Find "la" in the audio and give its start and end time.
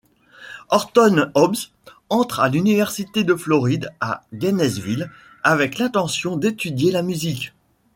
6.91-7.03